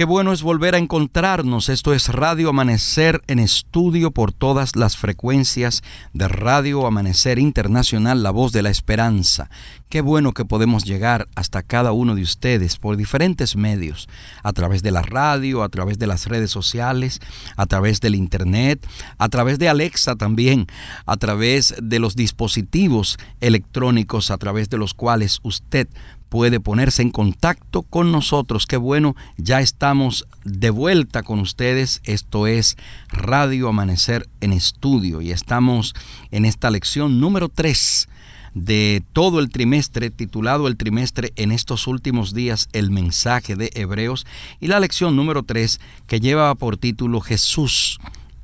Qué 0.00 0.06
bueno 0.06 0.32
es 0.32 0.42
volver 0.42 0.74
a 0.74 0.78
encontrarnos. 0.78 1.68
Esto 1.68 1.92
es 1.92 2.08
Radio 2.08 2.48
Amanecer 2.48 3.20
en 3.26 3.38
estudio 3.38 4.12
por 4.12 4.32
todas 4.32 4.74
las 4.74 4.96
frecuencias 4.96 5.82
de 6.14 6.26
Radio 6.26 6.86
Amanecer 6.86 7.38
Internacional, 7.38 8.22
La 8.22 8.30
Voz 8.30 8.52
de 8.52 8.62
la 8.62 8.70
Esperanza. 8.70 9.50
Qué 9.90 10.00
bueno 10.00 10.32
que 10.32 10.46
podemos 10.46 10.84
llegar 10.84 11.28
hasta 11.34 11.62
cada 11.62 11.92
uno 11.92 12.14
de 12.14 12.22
ustedes 12.22 12.78
por 12.78 12.96
diferentes 12.96 13.56
medios, 13.56 14.08
a 14.42 14.54
través 14.54 14.82
de 14.82 14.90
la 14.90 15.02
radio, 15.02 15.62
a 15.62 15.68
través 15.68 15.98
de 15.98 16.06
las 16.06 16.26
redes 16.28 16.50
sociales, 16.50 17.20
a 17.56 17.66
través 17.66 18.00
del 18.00 18.14
Internet, 18.14 18.86
a 19.18 19.28
través 19.28 19.58
de 19.58 19.68
Alexa 19.68 20.16
también, 20.16 20.66
a 21.04 21.18
través 21.18 21.74
de 21.82 21.98
los 21.98 22.16
dispositivos 22.16 23.18
electrónicos 23.40 24.30
a 24.30 24.38
través 24.38 24.70
de 24.70 24.78
los 24.78 24.94
cuales 24.94 25.40
usted 25.42 25.88
puede 26.30 26.60
ponerse 26.60 27.02
en 27.02 27.10
contacto 27.10 27.82
con 27.82 28.10
nosotros. 28.12 28.66
Qué 28.66 28.78
bueno, 28.78 29.14
ya 29.36 29.60
estamos 29.60 30.26
de 30.44 30.70
vuelta 30.70 31.22
con 31.22 31.40
ustedes. 31.40 32.00
Esto 32.04 32.46
es 32.46 32.78
Radio 33.08 33.68
Amanecer 33.68 34.28
en 34.40 34.54
Estudio 34.54 35.20
y 35.20 35.32
estamos 35.32 35.94
en 36.30 36.46
esta 36.46 36.70
lección 36.70 37.20
número 37.20 37.50
3 37.50 38.08
de 38.54 39.02
todo 39.12 39.40
el 39.40 39.50
trimestre, 39.50 40.10
titulado 40.10 40.68
el 40.68 40.76
trimestre 40.76 41.32
en 41.36 41.52
estos 41.52 41.86
últimos 41.86 42.32
días, 42.32 42.68
el 42.72 42.90
mensaje 42.90 43.56
de 43.56 43.70
Hebreos, 43.74 44.26
y 44.60 44.68
la 44.68 44.80
lección 44.80 45.16
número 45.16 45.42
3 45.42 45.80
que 46.06 46.20
lleva 46.20 46.54
por 46.54 46.76
título 46.76 47.20
Jesús, 47.20 47.98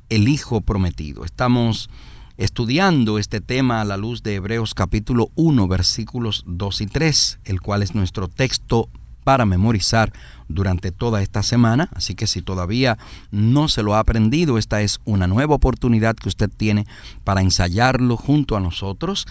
el 0.09 0.27
Hijo 0.27 0.61
prometido. 0.61 1.25
Estamos 1.25 1.89
estudiando 2.37 3.17
este 3.17 3.41
tema 3.41 3.81
a 3.81 3.85
la 3.85 3.97
luz 3.97 4.21
de 4.21 4.35
Hebreos 4.35 4.75
capítulo 4.75 5.31
1 5.35 5.67
versículos 5.67 6.43
2 6.45 6.81
y 6.81 6.85
3, 6.85 7.39
el 7.45 7.61
cual 7.61 7.81
es 7.81 7.95
nuestro 7.95 8.27
texto 8.27 8.89
para 9.23 9.45
memorizar 9.45 10.13
durante 10.47 10.91
toda 10.91 11.23
esta 11.23 11.41
semana, 11.41 11.89
así 11.93 12.13
que 12.13 12.27
si 12.27 12.43
todavía 12.43 12.97
no 13.31 13.67
se 13.67 13.81
lo 13.81 13.95
ha 13.95 13.99
aprendido, 13.99 14.59
esta 14.59 14.81
es 14.81 14.99
una 15.03 15.27
nueva 15.27 15.55
oportunidad 15.55 16.15
que 16.15 16.29
usted 16.29 16.49
tiene 16.55 16.85
para 17.23 17.41
ensayarlo 17.41 18.17
junto 18.17 18.55
a 18.55 18.59
nosotros. 18.59 19.25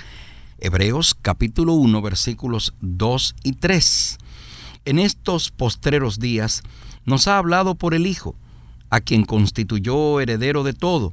Hebreos 0.59 1.17
capítulo 1.23 1.75
1 1.75 2.03
versículos 2.03 2.75
2 2.81 3.37
y 3.45 3.53
3. 3.53 4.19
En 4.85 4.99
estos 4.99 5.53
postreros 5.53 6.19
días 6.19 6.63
nos 7.05 7.29
ha 7.29 7.39
hablado 7.39 7.77
por 7.77 7.95
el 7.95 8.07
Hijo, 8.07 8.35
a 8.91 9.01
quien 9.01 9.25
constituyó 9.25 10.21
heredero 10.21 10.65
de 10.65 10.73
todo, 10.73 11.13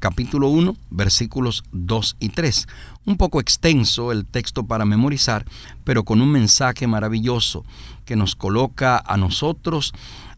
capítulo 0.00 0.48
1, 0.48 0.76
versículos 0.90 1.62
2 1.72 2.16
y 2.18 2.30
3. 2.30 2.66
Un 3.04 3.16
poco 3.16 3.38
extenso 3.38 4.10
el 4.10 4.26
texto 4.26 4.64
para 4.66 4.84
memorizar, 4.84 5.44
pero 5.84 6.04
con 6.04 6.20
un 6.20 6.32
mensaje 6.32 6.86
maravilloso 6.86 7.64
que 8.04 8.16
nos 8.16 8.34
coloca 8.34 9.00
a 9.06 9.16
nosotros 9.16 9.92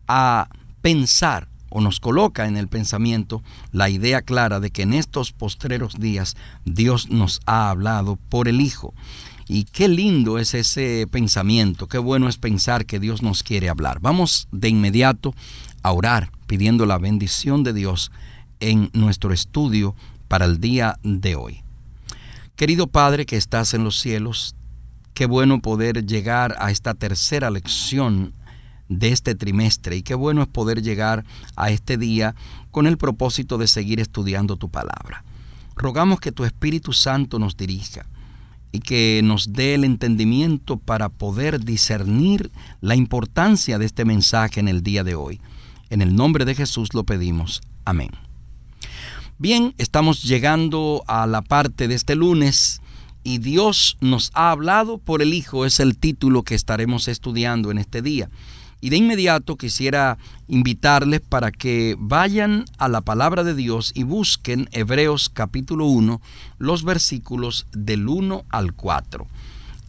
a 0.08 0.48
pensar 0.82 1.48
o 1.70 1.80
nos 1.80 2.00
coloca 2.00 2.46
en 2.46 2.56
el 2.56 2.68
pensamiento 2.68 3.42
la 3.70 3.88
idea 3.88 4.20
clara 4.20 4.60
de 4.60 4.70
que 4.70 4.82
en 4.82 4.92
estos 4.92 5.32
postreros 5.32 5.98
días 5.98 6.36
Dios 6.66 7.08
nos 7.08 7.40
ha 7.46 7.70
hablado 7.70 8.18
por 8.28 8.48
el 8.48 8.60
Hijo. 8.60 8.92
Y 9.48 9.64
qué 9.64 9.88
lindo 9.88 10.38
es 10.38 10.54
ese 10.54 11.06
pensamiento, 11.10 11.86
qué 11.86 11.98
bueno 11.98 12.28
es 12.28 12.36
pensar 12.36 12.84
que 12.84 13.00
Dios 13.00 13.22
nos 13.22 13.42
quiere 13.42 13.68
hablar. 13.68 14.00
Vamos 14.00 14.48
de 14.52 14.68
inmediato 14.68 15.34
a 15.82 15.92
orar 15.92 16.30
pidiendo 16.46 16.84
la 16.84 16.98
bendición 16.98 17.62
de 17.62 17.72
Dios 17.72 18.12
en 18.62 18.90
nuestro 18.92 19.32
estudio 19.32 19.94
para 20.28 20.46
el 20.46 20.60
día 20.60 20.98
de 21.02 21.34
hoy. 21.34 21.62
Querido 22.54 22.86
Padre 22.86 23.26
que 23.26 23.36
estás 23.36 23.74
en 23.74 23.82
los 23.82 23.98
cielos, 23.98 24.54
qué 25.14 25.26
bueno 25.26 25.60
poder 25.60 26.06
llegar 26.06 26.54
a 26.58 26.70
esta 26.70 26.94
tercera 26.94 27.50
lección 27.50 28.32
de 28.88 29.08
este 29.08 29.34
trimestre 29.34 29.96
y 29.96 30.02
qué 30.02 30.14
bueno 30.14 30.42
es 30.42 30.48
poder 30.48 30.80
llegar 30.80 31.24
a 31.56 31.70
este 31.70 31.96
día 31.96 32.36
con 32.70 32.86
el 32.86 32.98
propósito 32.98 33.58
de 33.58 33.66
seguir 33.66 33.98
estudiando 33.98 34.56
tu 34.56 34.70
palabra. 34.70 35.24
Rogamos 35.74 36.20
que 36.20 36.30
tu 36.30 36.44
Espíritu 36.44 36.92
Santo 36.92 37.40
nos 37.40 37.56
dirija 37.56 38.06
y 38.70 38.78
que 38.78 39.22
nos 39.24 39.52
dé 39.52 39.74
el 39.74 39.82
entendimiento 39.82 40.76
para 40.76 41.08
poder 41.08 41.64
discernir 41.64 42.52
la 42.80 42.94
importancia 42.94 43.78
de 43.78 43.86
este 43.86 44.04
mensaje 44.04 44.60
en 44.60 44.68
el 44.68 44.82
día 44.82 45.02
de 45.02 45.16
hoy. 45.16 45.40
En 45.90 46.00
el 46.00 46.14
nombre 46.14 46.44
de 46.44 46.54
Jesús 46.54 46.94
lo 46.94 47.02
pedimos. 47.04 47.60
Amén. 47.84 48.21
Bien, 49.42 49.74
estamos 49.76 50.22
llegando 50.22 51.02
a 51.08 51.26
la 51.26 51.42
parte 51.42 51.88
de 51.88 51.96
este 51.96 52.14
lunes 52.14 52.80
y 53.24 53.38
Dios 53.38 53.96
nos 54.00 54.30
ha 54.34 54.52
hablado 54.52 54.98
por 54.98 55.20
el 55.20 55.34
Hijo, 55.34 55.66
es 55.66 55.80
el 55.80 55.98
título 55.98 56.44
que 56.44 56.54
estaremos 56.54 57.08
estudiando 57.08 57.72
en 57.72 57.78
este 57.78 58.02
día. 58.02 58.30
Y 58.80 58.90
de 58.90 58.98
inmediato 58.98 59.56
quisiera 59.56 60.16
invitarles 60.46 61.22
para 61.22 61.50
que 61.50 61.96
vayan 61.98 62.66
a 62.78 62.86
la 62.86 63.00
palabra 63.00 63.42
de 63.42 63.56
Dios 63.56 63.90
y 63.96 64.04
busquen 64.04 64.68
Hebreos 64.70 65.28
capítulo 65.28 65.86
1, 65.86 66.20
los 66.58 66.84
versículos 66.84 67.66
del 67.72 68.06
1 68.06 68.44
al 68.48 68.74
4. 68.74 69.26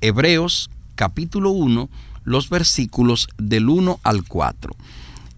Hebreos 0.01 0.71
capítulo 0.95 1.51
1, 1.51 1.89
los 2.23 2.49
versículos 2.49 3.27
del 3.37 3.69
1 3.69 3.99
al 4.01 4.23
4. 4.23 4.75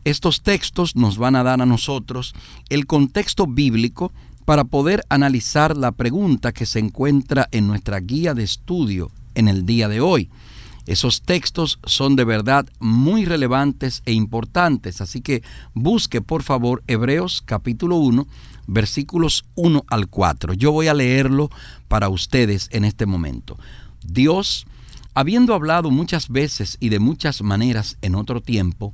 Estos 0.05 0.43
textos 0.43 0.95
nos 0.95 1.17
van 1.17 1.35
a 1.35 1.41
dar 1.41 1.63
a 1.63 1.66
nosotros 1.66 2.35
el 2.69 2.85
contexto 2.85 3.47
bíblico 3.47 4.13
para 4.45 4.63
poder 4.63 5.03
analizar 5.09 5.75
la 5.75 5.91
pregunta 5.91 6.51
que 6.51 6.67
se 6.67 6.77
encuentra 6.77 7.49
en 7.51 7.66
nuestra 7.66 7.99
guía 8.01 8.35
de 8.35 8.43
estudio 8.43 9.09
en 9.33 9.47
el 9.47 9.66
día 9.66 9.89
de 9.89 10.01
hoy. 10.01 10.29
Esos 10.85 11.23
textos 11.23 11.79
son 11.85 12.16
de 12.16 12.23
verdad 12.23 12.67
muy 12.77 13.25
relevantes 13.25 14.03
e 14.05 14.13
importantes, 14.13 15.01
así 15.01 15.21
que 15.21 15.41
busque 15.73 16.22
por 16.22 16.43
favor 16.43 16.83
Hebreos 16.85 17.41
capítulo 17.43 17.95
1, 17.95 18.27
versículos 18.67 19.43
1 19.55 19.85
al 19.87 20.07
4. 20.07 20.53
Yo 20.53 20.72
voy 20.72 20.87
a 20.87 20.93
leerlo 20.93 21.49
para 21.87 22.09
ustedes 22.09 22.69
en 22.72 22.85
este 22.85 23.07
momento. 23.07 23.57
Dios, 24.05 24.67
habiendo 25.16 25.55
hablado 25.55 25.89
muchas 25.89 26.29
veces 26.29 26.77
y 26.79 26.89
de 26.89 26.99
muchas 26.99 27.41
maneras 27.41 27.97
en 28.03 28.13
otro 28.13 28.39
tiempo, 28.39 28.93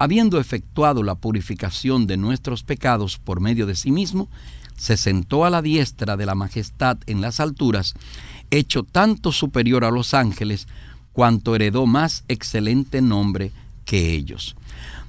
habiendo 0.00 0.40
efectuado 0.40 1.02
la 1.02 1.14
purificación 1.14 2.06
de 2.06 2.16
nuestros 2.16 2.62
pecados 2.62 3.18
por 3.18 3.40
medio 3.40 3.66
de 3.66 3.76
sí 3.76 3.92
mismo, 3.92 4.30
se 4.74 4.96
sentó 4.96 5.44
a 5.44 5.50
la 5.50 5.60
diestra 5.60 6.16
de 6.16 6.24
la 6.24 6.34
majestad 6.34 6.96
en 7.06 7.20
las 7.20 7.38
alturas, 7.38 7.92
hecho 8.50 8.82
tanto 8.82 9.30
superior 9.30 9.84
a 9.84 9.90
los 9.90 10.14
ángeles, 10.14 10.68
cuanto 11.12 11.54
heredó 11.54 11.84
más 11.84 12.24
excelente 12.28 13.02
nombre 13.02 13.52
que 13.84 14.14
ellos. 14.14 14.56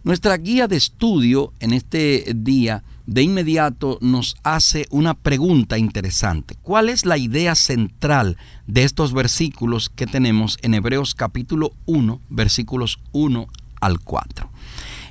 Nuestra 0.03 0.35
guía 0.35 0.67
de 0.67 0.75
estudio 0.75 1.53
en 1.61 1.71
este 1.71 2.33
día 2.35 2.83
de 3.05 3.23
inmediato 3.23 3.97
nos 4.01 4.35
hace 4.43 4.87
una 4.89 5.13
pregunta 5.13 5.77
interesante. 5.77 6.57
¿Cuál 6.61 6.89
es 6.89 7.05
la 7.05 7.17
idea 7.17 7.55
central 7.55 8.35
de 8.67 8.83
estos 8.83 9.13
versículos 9.13 9.87
que 9.87 10.05
tenemos 10.05 10.57
en 10.63 10.73
Hebreos 10.73 11.15
capítulo 11.15 11.71
1, 11.85 12.19
versículos 12.29 12.99
1 13.13 13.47
al 13.81 13.99
4. 13.99 14.50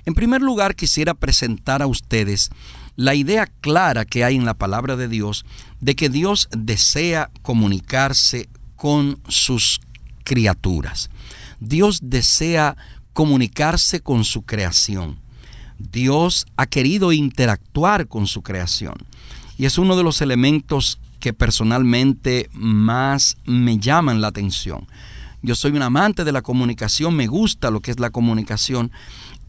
En 0.06 0.14
primer 0.14 0.42
lugar, 0.42 0.74
quisiera 0.74 1.14
presentar 1.14 1.82
a 1.82 1.86
ustedes 1.86 2.50
la 2.96 3.14
idea 3.14 3.46
clara 3.46 4.04
que 4.04 4.24
hay 4.24 4.36
en 4.36 4.44
la 4.44 4.54
palabra 4.54 4.96
de 4.96 5.08
Dios 5.08 5.44
de 5.80 5.94
que 5.94 6.08
Dios 6.08 6.48
desea 6.50 7.30
comunicarse 7.42 8.48
con 8.76 9.20
sus 9.28 9.80
criaturas. 10.24 11.10
Dios 11.60 12.00
desea 12.02 12.76
comunicarse 13.12 14.00
con 14.00 14.24
su 14.24 14.42
creación. 14.42 15.18
Dios 15.78 16.46
ha 16.56 16.66
querido 16.66 17.12
interactuar 17.12 18.06
con 18.06 18.26
su 18.26 18.42
creación. 18.42 18.94
Y 19.56 19.64
es 19.64 19.78
uno 19.78 19.96
de 19.96 20.02
los 20.02 20.20
elementos 20.20 20.98
que 21.20 21.32
personalmente 21.32 22.48
más 22.52 23.36
me 23.44 23.78
llaman 23.78 24.20
la 24.20 24.28
atención. 24.28 24.86
Yo 25.42 25.54
soy 25.54 25.72
un 25.72 25.82
amante 25.82 26.24
de 26.24 26.32
la 26.32 26.42
comunicación, 26.42 27.14
me 27.14 27.26
gusta 27.26 27.70
lo 27.70 27.80
que 27.80 27.90
es 27.90 28.00
la 28.00 28.10
comunicación. 28.10 28.92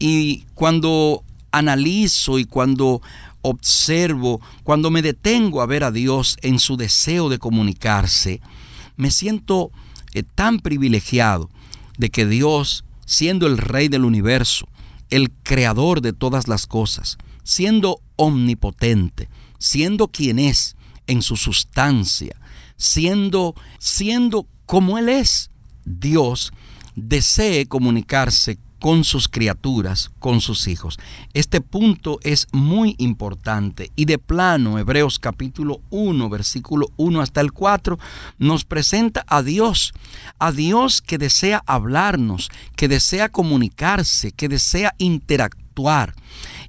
Y 0.04 0.46
cuando 0.56 1.22
analizo 1.52 2.40
y 2.40 2.44
cuando 2.44 3.02
observo, 3.40 4.40
cuando 4.64 4.90
me 4.90 5.00
detengo 5.00 5.62
a 5.62 5.66
ver 5.66 5.84
a 5.84 5.92
Dios 5.92 6.38
en 6.42 6.58
su 6.58 6.76
deseo 6.76 7.28
de 7.28 7.38
comunicarse, 7.38 8.40
me 8.96 9.12
siento 9.12 9.70
eh, 10.12 10.24
tan 10.24 10.58
privilegiado 10.58 11.50
de 11.98 12.10
que 12.10 12.26
Dios, 12.26 12.84
siendo 13.06 13.46
el 13.46 13.58
Rey 13.58 13.86
del 13.86 14.04
universo, 14.04 14.66
el 15.08 15.30
creador 15.30 16.00
de 16.00 16.12
todas 16.12 16.48
las 16.48 16.66
cosas, 16.66 17.16
siendo 17.44 18.00
omnipotente, 18.16 19.28
siendo 19.60 20.08
quien 20.08 20.40
es 20.40 20.74
en 21.06 21.22
su 21.22 21.36
sustancia, 21.36 22.34
siendo, 22.76 23.54
siendo 23.78 24.48
como 24.66 24.98
Él 24.98 25.08
es, 25.08 25.52
Dios, 25.84 26.52
desee 26.96 27.66
comunicarse 27.66 28.58
con 28.82 29.04
sus 29.04 29.28
criaturas, 29.28 30.10
con 30.18 30.40
sus 30.40 30.66
hijos. 30.66 30.98
Este 31.34 31.60
punto 31.60 32.18
es 32.24 32.48
muy 32.50 32.96
importante 32.98 33.92
y 33.94 34.06
de 34.06 34.18
plano 34.18 34.76
Hebreos 34.76 35.20
capítulo 35.20 35.80
1, 35.90 36.28
versículo 36.28 36.88
1 36.96 37.20
hasta 37.20 37.40
el 37.40 37.52
4 37.52 37.96
nos 38.40 38.64
presenta 38.64 39.24
a 39.28 39.44
Dios, 39.44 39.92
a 40.40 40.50
Dios 40.50 41.00
que 41.00 41.16
desea 41.16 41.62
hablarnos, 41.64 42.50
que 42.74 42.88
desea 42.88 43.28
comunicarse, 43.28 44.32
que 44.32 44.48
desea 44.48 44.96
interactuar. 44.98 46.16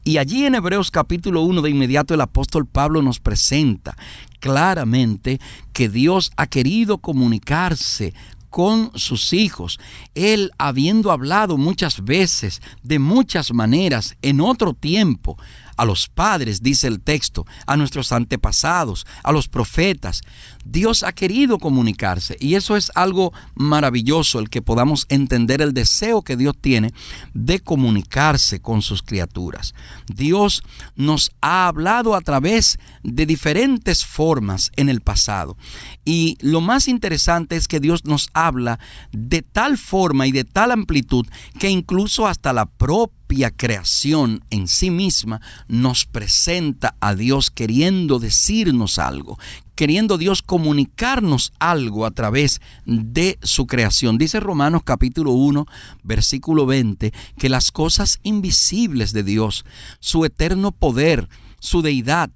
Y 0.04 0.20
allí 0.20 0.46
en 0.46 0.54
Hebreos 0.54 0.92
capítulo 0.92 1.42
1 1.42 1.64
de 1.64 1.72
inmediato 1.72 2.14
el 2.14 2.22
apóstol 2.22 2.68
Pablo 2.68 3.02
nos 3.02 3.20
presenta 3.20 3.98
claramente 4.40 5.40
que 5.72 5.90
Dios 5.90 6.32
ha 6.36 6.46
querido 6.46 7.00
comunicarse 7.00 8.14
con 8.54 8.92
sus 8.94 9.34
hijos. 9.34 9.80
Él, 10.14 10.52
habiendo 10.60 11.12
hablado 11.12 11.58
muchas 11.58 12.06
veces, 12.06 12.62
de 12.84 13.00
muchas 13.00 13.52
maneras, 13.52 14.16
en 14.22 14.42
otro 14.42 14.76
tiempo, 14.76 15.40
a 15.78 15.86
los 15.86 16.08
padres, 16.08 16.62
dice 16.62 16.88
el 16.88 17.02
texto, 17.02 17.46
a 17.66 17.78
nuestros 17.78 18.12
antepasados, 18.12 19.06
a 19.24 19.32
los 19.32 19.48
profetas. 19.48 20.22
Dios 20.66 21.04
ha 21.04 21.12
querido 21.12 21.58
comunicarse 21.58 22.38
y 22.40 22.56
eso 22.56 22.76
es 22.76 22.92
algo 22.96 23.34
maravilloso, 23.56 24.40
el 24.40 24.50
que 24.50 24.62
podamos 24.62 25.06
entender 25.10 25.62
el 25.62 25.74
deseo 25.74 26.22
que 26.22 26.38
Dios 26.38 26.56
tiene 26.60 26.94
de 27.34 27.60
comunicarse 27.60 28.62
con 28.62 28.82
sus 28.82 29.04
criaturas. 29.04 29.74
Dios 30.08 30.64
nos 30.96 31.32
ha 31.42 31.68
hablado 31.68 32.16
a 32.16 32.22
través 32.22 32.80
de 33.04 33.26
diferentes 33.26 34.06
formas 34.06 34.72
en 34.76 34.90
el 34.90 35.02
pasado 35.02 35.58
y 36.06 36.38
lo 36.42 36.62
más 36.62 36.88
interesante 36.88 37.56
es 37.56 37.68
que 37.68 37.80
Dios 37.80 38.06
nos 38.06 38.30
habla 38.34 38.80
de 39.12 39.42
tal 39.42 39.78
forma 39.78 40.28
y 40.28 40.32
de 40.32 40.44
tal 40.44 40.72
amplitud 40.72 41.26
que 41.60 41.70
incluso 41.70 42.28
hasta 42.28 42.54
la 42.54 42.66
propia 42.66 43.23
creación 43.52 44.44
en 44.50 44.68
sí 44.68 44.92
misma 44.92 45.42
nos 45.68 46.06
presenta 46.06 46.96
a 47.00 47.16
Dios 47.16 47.50
queriendo 47.50 48.20
decirnos 48.20 49.00
algo, 49.00 49.40
queriendo 49.76 50.18
Dios 50.18 50.42
comunicarnos 50.42 51.52
algo 51.60 52.06
a 52.06 52.12
través 52.12 52.62
de 52.86 53.40
su 53.42 53.66
creación. 53.66 54.18
Dice 54.18 54.40
Romanos 54.40 54.84
capítulo 54.84 55.32
1, 55.32 55.66
versículo 56.04 56.66
20, 56.66 57.12
que 57.38 57.50
las 57.50 57.72
cosas 57.72 58.20
invisibles 58.24 59.14
de 59.14 59.24
Dios, 59.24 59.66
su 60.00 60.26
eterno 60.26 60.72
poder, 60.72 61.28
su 61.60 61.82
deidad, 61.82 62.30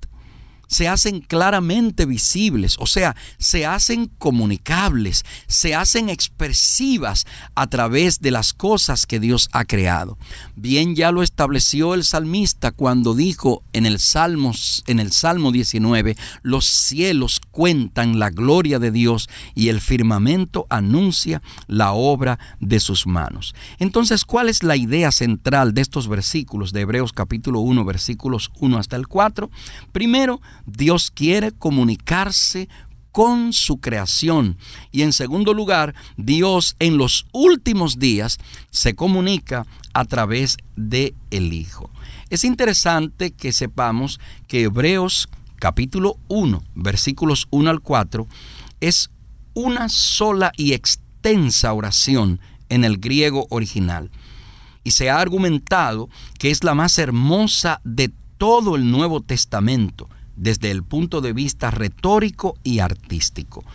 se 0.67 0.87
hacen 0.87 1.21
claramente 1.21 2.05
visibles, 2.05 2.75
o 2.79 2.85
sea, 2.85 3.15
se 3.37 3.65
hacen 3.65 4.07
comunicables, 4.17 5.25
se 5.47 5.75
hacen 5.75 6.09
expresivas 6.09 7.25
a 7.55 7.67
través 7.67 8.19
de 8.19 8.31
las 8.31 8.53
cosas 8.53 9.05
que 9.05 9.19
Dios 9.19 9.49
ha 9.51 9.65
creado. 9.65 10.17
Bien 10.55 10.95
ya 10.95 11.11
lo 11.11 11.23
estableció 11.23 11.93
el 11.93 12.03
salmista 12.03 12.71
cuando 12.71 13.13
dijo 13.13 13.63
en 13.73 13.85
el 13.85 13.99
Salmo 13.99 14.53
en 14.87 14.99
el 14.99 15.11
Salmo 15.11 15.51
19, 15.51 16.15
los 16.41 16.65
cielos 16.65 17.41
cuentan 17.51 18.19
la 18.19 18.29
gloria 18.29 18.79
de 18.79 18.91
Dios 18.91 19.29
y 19.55 19.69
el 19.69 19.81
firmamento 19.81 20.65
anuncia 20.69 21.41
la 21.67 21.93
obra 21.93 22.39
de 22.59 22.79
sus 22.79 23.07
manos. 23.07 23.55
Entonces, 23.79 24.25
¿cuál 24.25 24.49
es 24.49 24.63
la 24.63 24.75
idea 24.75 25.11
central 25.11 25.73
de 25.73 25.81
estos 25.81 26.07
versículos 26.07 26.73
de 26.73 26.81
Hebreos 26.81 27.13
capítulo 27.13 27.59
1, 27.59 27.85
versículos 27.85 28.51
1 28.59 28.77
hasta 28.77 28.95
el 28.95 29.07
4? 29.07 29.49
Primero, 29.91 30.41
Dios 30.67 31.09
quiere 31.09 31.53
comunicarse 31.53 32.67
con 33.11 33.51
su 33.51 33.77
creación. 33.77 34.57
Y 34.91 35.01
en 35.01 35.11
segundo 35.11 35.55
lugar, 35.55 35.95
Dios 36.17 36.75
en 36.77 36.97
los 36.97 37.25
últimos 37.31 37.97
días 37.97 38.37
se 38.69 38.93
comunica 38.93 39.65
a 39.93 40.05
través 40.05 40.57
de 40.75 41.15
el 41.31 41.51
Hijo. 41.51 41.89
Es 42.29 42.43
interesante 42.43 43.31
que 43.31 43.53
sepamos 43.53 44.19
que 44.47 44.63
Hebreos 44.63 45.29
capítulo 45.55 46.17
1, 46.27 46.61
versículos 46.75 47.47
1 47.49 47.69
al 47.69 47.79
4, 47.79 48.27
es 48.81 49.09
una 49.55 49.89
sola 49.89 50.51
y 50.55 50.73
extensa 50.73 51.73
oración 51.73 52.39
en 52.69 52.83
el 52.83 52.99
griego 52.99 53.47
original. 53.49 54.11
Y 54.83 54.91
se 54.91 55.09
ha 55.09 55.19
argumentado 55.19 56.09
que 56.37 56.51
es 56.51 56.63
la 56.63 56.75
más 56.75 56.99
hermosa 56.99 57.81
de 57.83 58.11
todo 58.37 58.75
el 58.75 58.91
Nuevo 58.91 59.21
Testamento 59.21 60.07
desde 60.37 60.71
el 60.71 60.83
punto 60.83 61.19
de 61.19 61.33
vista 61.33 61.71
retórico 61.71 62.55
y 62.63 62.79
artístico. 62.79 63.65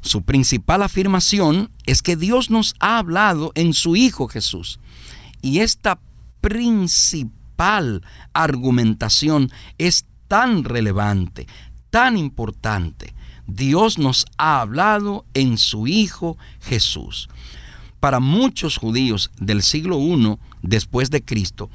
Su 0.00 0.22
principal 0.22 0.82
afirmación 0.82 1.70
es 1.86 2.02
que 2.02 2.16
Dios 2.16 2.50
nos 2.50 2.74
ha 2.78 2.98
hablado 2.98 3.52
en 3.54 3.74
su 3.74 3.96
Hijo 3.96 4.28
Jesús. 4.28 4.78
Y 5.42 5.60
esta 5.60 5.98
principal 6.40 8.02
argumentación 8.32 9.50
es 9.78 10.06
tan 10.28 10.64
relevante, 10.64 11.46
tan 11.90 12.16
importante. 12.16 13.14
Dios 13.46 13.98
nos 13.98 14.26
ha 14.38 14.60
hablado 14.60 15.24
en 15.34 15.58
su 15.58 15.86
Hijo 15.86 16.36
Jesús. 16.60 17.28
Para 18.00 18.20
muchos 18.20 18.76
judíos 18.76 19.30
del 19.38 19.62
siglo 19.62 19.98
I 19.98 20.38
después 20.62 21.10
de 21.10 21.24
Cristo, 21.24 21.70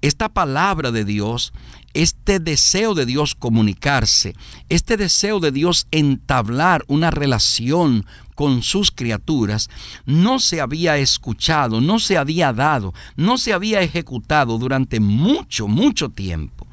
esta 0.00 0.28
palabra 0.28 0.92
de 0.92 1.04
Dios 1.04 1.52
este 1.94 2.40
deseo 2.40 2.94
de 2.94 3.06
Dios 3.06 3.34
comunicarse, 3.34 4.34
este 4.68 4.96
deseo 4.96 5.40
de 5.40 5.52
Dios 5.52 5.86
entablar 5.90 6.84
una 6.88 7.10
relación 7.10 8.04
con 8.34 8.62
sus 8.62 8.90
criaturas, 8.90 9.70
no 10.04 10.40
se 10.40 10.60
había 10.60 10.98
escuchado, 10.98 11.80
no 11.80 12.00
se 12.00 12.18
había 12.18 12.52
dado, 12.52 12.92
no 13.16 13.38
se 13.38 13.52
había 13.52 13.80
ejecutado 13.80 14.58
durante 14.58 15.00
mucho, 15.00 15.68
mucho 15.68 16.10
tiempo. 16.10 16.66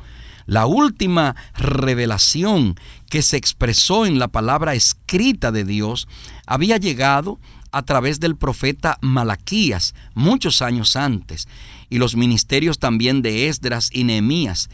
La 0.47 0.65
última 0.65 1.35
revelación 1.53 2.75
que 3.09 3.21
se 3.21 3.37
expresó 3.37 4.05
en 4.05 4.17
la 4.17 4.27
palabra 4.27 4.73
escrita 4.73 5.51
de 5.51 5.63
Dios 5.63 6.07
había 6.47 6.77
llegado 6.77 7.39
a 7.71 7.83
través 7.83 8.19
del 8.19 8.35
profeta 8.35 8.97
Malaquías 9.01 9.93
muchos 10.13 10.61
años 10.61 10.95
antes 10.95 11.47
y 11.89 11.99
los 11.99 12.15
ministerios 12.15 12.79
también 12.79 13.21
de 13.21 13.47
Esdras 13.47 13.89
y 13.93 14.03
Nehemías 14.03 14.69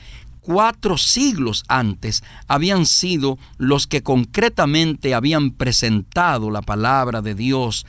cuatro 0.48 0.98
siglos 0.98 1.66
antes 1.68 2.24
habían 2.48 2.86
sido 2.86 3.38
los 3.58 3.86
que 3.86 4.02
concretamente 4.02 5.14
habían 5.14 5.52
presentado 5.52 6.52
la 6.52 6.62
palabra 6.62 7.22
de 7.22 7.36
Dios. 7.36 7.86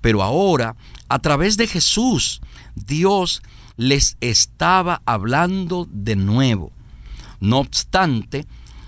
Pero 0.00 0.24
ahora, 0.24 0.74
a 1.08 1.20
través 1.20 1.56
de 1.56 1.68
Jesús, 1.68 2.40
Dios 2.74 3.42
les 3.76 4.16
estaba 4.20 5.02
hablando 5.06 5.86
de 5.88 6.16
nuevo. 6.16 6.72
No 7.38 7.58
obstante, 7.58 8.44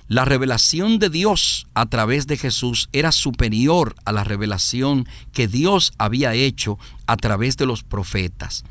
la 0.08 0.24
revelación 0.24 0.98
de 0.98 1.08
Dios 1.08 1.68
a 1.74 1.86
través 1.86 2.26
de 2.26 2.36
Jesús 2.36 2.88
era 2.92 3.12
superior 3.12 3.94
a 4.04 4.10
la 4.10 4.24
revelación 4.24 5.06
que 5.32 5.46
Dios 5.46 5.92
había 5.96 6.34
hecho 6.34 6.76
a 7.06 7.16
través 7.16 7.56
de 7.56 7.66
los 7.66 7.84
profetas, 7.84 8.64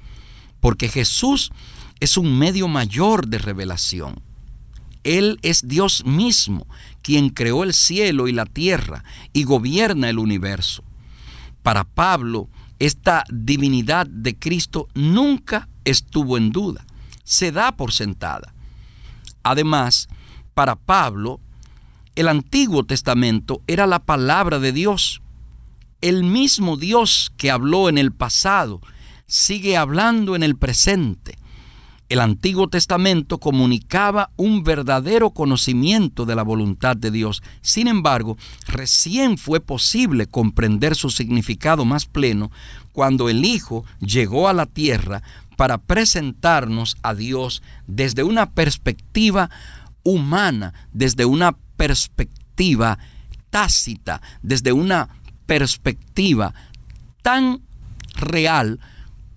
porque 0.60 0.90
Jesús 0.90 1.54
es 2.02 2.18
un 2.18 2.38
medio 2.38 2.68
mayor 2.68 3.28
de 3.28 3.38
revelación. 3.38 4.22
Él 5.04 5.40
es 5.42 5.68
Dios 5.68 6.06
mismo, 6.06 6.68
quien 7.02 7.30
creó 7.30 7.64
el 7.64 7.74
cielo 7.74 8.28
y 8.28 8.34
la 8.34 8.46
tierra 8.46 9.04
y 9.34 9.44
gobierna 9.44 10.10
el 10.10 10.20
universo. 10.20 10.84
Para 11.64 11.84
Pablo, 11.84 12.50
esta 12.80 13.24
divinidad 13.32 14.08
de 14.08 14.38
Cristo 14.38 14.88
nunca 14.94 15.70
estuvo 15.86 16.38
en 16.38 16.52
duda, 16.52 16.86
se 17.24 17.52
da 17.52 17.72
por 17.72 17.92
sentada. 17.92 18.54
Además, 19.44 20.08
para 20.54 20.76
Pablo, 20.76 21.40
el 22.16 22.28
Antiguo 22.28 22.84
Testamento 22.84 23.62
era 23.68 23.88
la 23.88 24.00
palabra 24.00 24.60
de 24.60 24.72
Dios. 24.72 25.22
El 26.02 26.24
mismo 26.24 26.78
Dios 26.78 27.32
que 27.38 27.52
habló 27.52 27.90
en 27.90 27.98
el 27.98 28.12
pasado 28.12 28.82
sigue 29.28 29.78
hablando 29.78 30.36
en 30.36 30.44
el 30.44 30.58
presente. 30.58 31.38
El 32.12 32.20
Antiguo 32.20 32.68
Testamento 32.68 33.38
comunicaba 33.38 34.32
un 34.36 34.64
verdadero 34.64 35.30
conocimiento 35.30 36.26
de 36.26 36.36
la 36.36 36.44
voluntad 36.44 36.98
de 36.98 37.10
Dios. 37.10 37.42
Sin 37.62 37.88
embargo, 37.88 38.38
recién 38.68 39.38
fue 39.38 39.62
posible 39.62 40.28
comprender 40.28 40.98
su 40.98 41.10
significado 41.10 41.86
más 41.86 42.06
pleno 42.06 42.52
cuando 42.92 43.30
el 43.30 43.46
Hijo 43.46 43.86
llegó 44.02 44.50
a 44.50 44.54
la 44.54 44.66
tierra 44.66 45.24
para 45.56 45.78
presentarnos 45.78 46.98
a 47.02 47.16
Dios 47.16 47.64
desde 47.88 48.24
una 48.24 48.50
perspectiva 48.52 49.50
humana, 50.04 50.74
desde 50.92 51.24
una 51.24 51.56
perspectiva 51.78 53.00
tácita, 53.52 54.22
desde 54.42 54.74
una 54.74 55.08
perspectiva 55.46 56.54
tan 57.22 57.62
real 58.18 58.82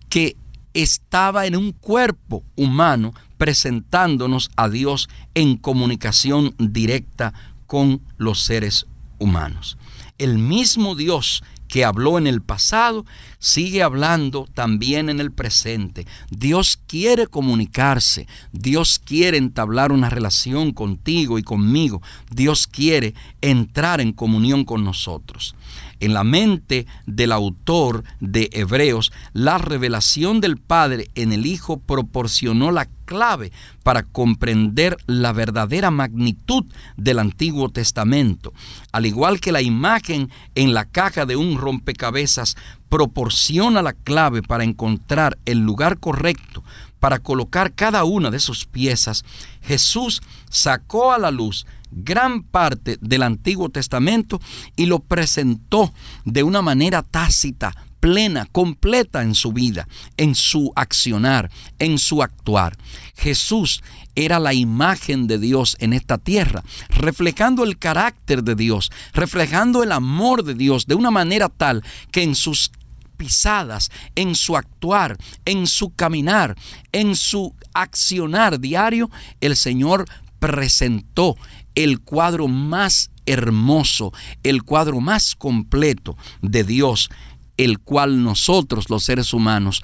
que 0.08 0.36
estaba 0.74 1.46
en 1.46 1.56
un 1.56 1.72
cuerpo 1.72 2.42
humano 2.56 3.14
presentándonos 3.38 4.50
a 4.56 4.68
Dios 4.68 5.08
en 5.34 5.56
comunicación 5.56 6.54
directa 6.58 7.32
con 7.66 8.00
los 8.16 8.42
seres 8.42 8.86
humanos. 9.18 9.78
El 10.18 10.38
mismo 10.38 10.94
Dios 10.94 11.42
que 11.74 11.84
habló 11.84 12.18
en 12.18 12.28
el 12.28 12.40
pasado, 12.40 13.04
sigue 13.40 13.82
hablando 13.82 14.46
también 14.54 15.08
en 15.08 15.18
el 15.18 15.32
presente. 15.32 16.06
Dios 16.30 16.78
quiere 16.86 17.26
comunicarse, 17.26 18.28
Dios 18.52 19.00
quiere 19.04 19.38
entablar 19.38 19.90
una 19.90 20.08
relación 20.08 20.70
contigo 20.70 21.36
y 21.36 21.42
conmigo, 21.42 22.00
Dios 22.30 22.68
quiere 22.68 23.14
entrar 23.40 24.00
en 24.00 24.12
comunión 24.12 24.64
con 24.64 24.84
nosotros. 24.84 25.56
En 25.98 26.14
la 26.14 26.22
mente 26.22 26.86
del 27.06 27.32
autor 27.32 28.04
de 28.20 28.50
Hebreos, 28.52 29.10
la 29.32 29.58
revelación 29.58 30.40
del 30.40 30.58
Padre 30.58 31.10
en 31.16 31.32
el 31.32 31.44
Hijo 31.44 31.80
proporcionó 31.80 32.70
la 32.70 32.86
clave 33.04 33.52
para 33.82 34.02
comprender 34.02 34.96
la 35.06 35.32
verdadera 35.32 35.90
magnitud 35.90 36.64
del 36.96 37.18
Antiguo 37.18 37.68
Testamento. 37.68 38.52
Al 38.92 39.06
igual 39.06 39.40
que 39.40 39.52
la 39.52 39.62
imagen 39.62 40.30
en 40.54 40.74
la 40.74 40.84
caja 40.84 41.26
de 41.26 41.36
un 41.36 41.58
rompecabezas 41.58 42.56
proporciona 42.88 43.82
la 43.82 43.92
clave 43.92 44.42
para 44.42 44.64
encontrar 44.64 45.38
el 45.44 45.60
lugar 45.60 45.98
correcto 45.98 46.64
para 47.04 47.18
colocar 47.18 47.74
cada 47.74 48.04
una 48.04 48.30
de 48.30 48.38
sus 48.38 48.64
piezas, 48.64 49.26
Jesús 49.60 50.22
sacó 50.48 51.12
a 51.12 51.18
la 51.18 51.30
luz 51.30 51.66
gran 51.90 52.42
parte 52.42 52.96
del 53.00 53.22
Antiguo 53.22 53.68
Testamento 53.68 54.40
y 54.74 54.86
lo 54.86 55.00
presentó 55.00 55.92
de 56.24 56.42
una 56.42 56.62
manera 56.62 57.02
tácita, 57.02 57.74
plena, 58.04 58.46
completa 58.52 59.22
en 59.22 59.34
su 59.34 59.54
vida, 59.54 59.88
en 60.18 60.34
su 60.34 60.74
accionar, 60.76 61.50
en 61.78 61.96
su 61.96 62.22
actuar. 62.22 62.76
Jesús 63.16 63.82
era 64.14 64.38
la 64.38 64.52
imagen 64.52 65.26
de 65.26 65.38
Dios 65.38 65.74
en 65.80 65.94
esta 65.94 66.18
tierra, 66.18 66.62
reflejando 66.90 67.64
el 67.64 67.78
carácter 67.78 68.44
de 68.44 68.56
Dios, 68.56 68.92
reflejando 69.14 69.82
el 69.82 69.90
amor 69.90 70.44
de 70.44 70.52
Dios 70.52 70.86
de 70.86 70.96
una 70.96 71.10
manera 71.10 71.48
tal 71.48 71.82
que 72.10 72.22
en 72.22 72.34
sus 72.34 72.70
pisadas, 73.16 73.90
en 74.16 74.34
su 74.34 74.58
actuar, 74.58 75.16
en 75.46 75.66
su 75.66 75.94
caminar, 75.94 76.56
en 76.92 77.16
su 77.16 77.54
accionar 77.72 78.60
diario, 78.60 79.10
el 79.40 79.56
Señor 79.56 80.04
presentó 80.40 81.38
el 81.74 82.00
cuadro 82.00 82.48
más 82.48 83.10
hermoso, 83.24 84.12
el 84.42 84.62
cuadro 84.62 85.00
más 85.00 85.34
completo 85.34 86.18
de 86.42 86.64
Dios, 86.64 87.08
el 87.56 87.78
cual 87.78 88.22
nosotros 88.22 88.90
los 88.90 89.04
seres 89.04 89.32
humanos 89.32 89.82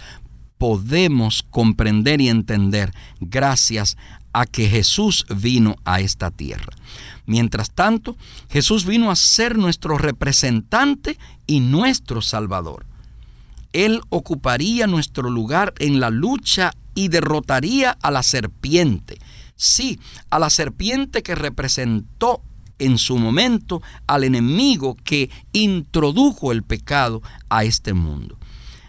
podemos 0.59 1.45
comprender 1.51 2.21
y 2.21 2.29
entender 2.29 2.93
gracias 3.21 3.97
a 4.33 4.47
que 4.47 4.69
Jesús 4.69 5.27
vino 5.35 5.77
a 5.85 6.01
esta 6.01 6.31
tierra. 6.31 6.73
Mientras 7.27 7.71
tanto, 7.71 8.17
Jesús 8.49 8.85
vino 8.85 9.11
a 9.11 9.17
ser 9.17 9.57
nuestro 9.57 9.99
representante 9.99 11.19
y 11.47 11.61
nuestro 11.61 12.23
Salvador. 12.23 12.87
Él 13.73 14.01
ocuparía 14.09 14.87
nuestro 14.87 15.31
lugar 15.31 15.75
en 15.79 16.01
la 16.01 16.11
lucha 16.11 16.73
y 16.95 17.09
derrotaría 17.09 17.97
a 18.03 18.11
la 18.11 18.23
serpiente 18.23 19.19
sí, 19.61 20.01
a 20.31 20.39
la 20.39 20.49
serpiente 20.49 21.23
que 21.23 21.35
representó 21.35 22.41
en 22.81 22.99
su 22.99 23.17
momento 23.17 23.81
al 24.09 24.25
enemigo 24.25 24.97
que 25.05 25.31
introdujo 25.53 26.51
el 26.51 26.65
pecado 26.65 27.23
a 27.49 27.63
este 27.63 27.93
mundo. 27.93 28.37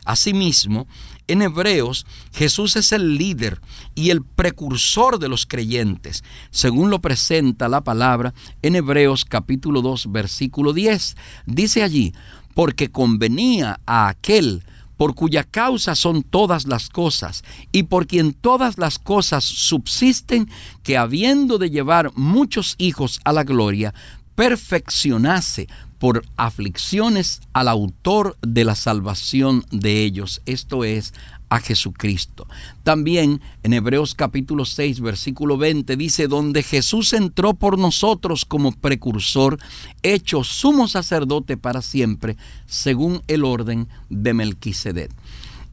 Asimismo, 0.03 0.88
en 1.27 1.43
Hebreos, 1.43 2.05
Jesús 2.33 2.75
es 2.75 2.91
el 2.91 3.17
líder 3.17 3.62
y 3.93 4.10
el 4.10 4.24
precursor 4.24 5.19
de 5.19 5.29
los 5.29 5.45
creyentes, 5.45 6.24
según 6.50 6.89
lo 6.89 7.00
presenta 7.00 7.69
la 7.69 7.81
palabra 7.81 8.33
en 8.63 8.75
Hebreos 8.75 9.24
capítulo 9.24 9.81
2, 9.81 10.12
versículo 10.12 10.74
10. 10.74 11.15
Dice 11.45 11.83
allí, 11.83 12.13
porque 12.53 12.89
convenía 12.89 13.79
a 13.86 14.10
aquel 14.10 14.63
por 15.01 15.15
cuya 15.15 15.43
causa 15.43 15.96
son 15.96 16.22
todas 16.22 16.67
las 16.67 16.88
cosas, 16.88 17.43
y 17.72 17.81
por 17.81 18.05
quien 18.05 18.34
todas 18.34 18.77
las 18.77 19.00
cosas 19.00 19.43
subsisten, 19.43 20.48
que 20.84 20.96
habiendo 20.96 21.58
de 21.58 21.72
llevar 21.72 22.12
muchos 22.13 22.75
hijos 22.77 23.20
a 23.24 23.34
la 23.34 23.43
gloria, 23.43 23.96
perfeccionase 24.36 25.67
por 25.98 26.24
aflicciones 26.38 27.41
al 27.51 27.67
autor 27.67 28.38
de 28.43 28.63
la 28.63 28.75
salvación 28.75 29.65
de 29.72 30.03
ellos, 30.03 30.43
esto 30.46 30.84
es, 30.84 31.15
a 31.51 31.60
Jesucristo. 31.60 32.48
También 32.84 33.41
en 33.62 33.74
Hebreos 33.74 34.15
capítulo 34.15 34.63
6, 34.63 35.01
versículo 35.01 35.58
20 35.58 35.98
dice, 35.98 36.29
donde 36.29 36.63
Jesús 36.63 37.12
entró 37.12 37.53
por 37.53 37.77
nosotros 37.77 38.46
como 38.46 38.72
precursor, 38.72 39.60
hecho 40.01 40.46
sumo 40.46 40.88
sacerdote 40.88 41.58
para 41.58 41.81
siempre, 41.81 42.38
según 42.67 43.22
el 43.27 43.43
orden 43.43 43.89
de 44.10 44.34
Melquisedec. 44.34 45.12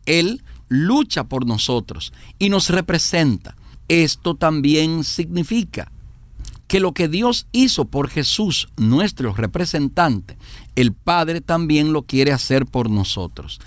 Él 0.05 0.43
lucha 0.67 1.25
por 1.25 1.47
nosotros 1.47 2.13
y 2.41 2.49
nos 2.49 2.71
representa. 2.71 3.55
Esto 3.87 4.35
también 4.35 5.05
significa 5.05 5.93
que 6.67 6.81
lo 6.81 6.93
que 6.93 7.07
Dios 7.07 7.47
hizo 7.53 7.85
por 7.85 8.11
Jesús, 8.11 8.69
nuestro 8.77 9.33
representante, 9.33 10.37
el 10.75 10.93
Padre 10.93 11.41
también 11.41 11.93
lo 11.93 12.03
quiere 12.03 12.33
hacer 12.33 12.67
por 12.67 12.91
nosotros 12.91 13.61